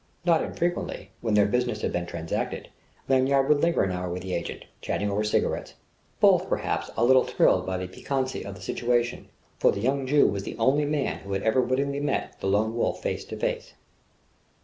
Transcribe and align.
Not 0.25 0.41
infrequently, 0.41 1.11
when 1.21 1.35
their 1.35 1.45
business 1.45 1.83
had 1.83 1.93
been 1.93 2.07
transacted, 2.07 2.69
Lanyard 3.07 3.47
would 3.47 3.59
linger 3.59 3.83
an 3.83 3.91
hour 3.91 4.09
with 4.09 4.23
the 4.23 4.33
agent, 4.33 4.65
chatting 4.81 5.11
over 5.11 5.23
cigarettes: 5.23 5.75
both, 6.19 6.49
perhaps, 6.49 6.89
a 6.97 7.05
little 7.05 7.23
thrilled 7.23 7.67
by 7.67 7.77
the 7.77 7.87
piquancy 7.87 8.43
of 8.43 8.55
the 8.55 8.61
situation; 8.61 9.27
for 9.59 9.71
the 9.71 9.79
young 9.81 10.07
Jew 10.07 10.25
was 10.25 10.41
the 10.41 10.57
only 10.57 10.85
man 10.85 11.19
who 11.19 11.33
had 11.33 11.43
ever 11.43 11.61
wittingly 11.61 11.99
met 11.99 12.33
the 12.39 12.47
Lone 12.47 12.75
Wolf 12.75 12.99
face 13.03 13.23
to 13.25 13.37
face.... 13.37 13.73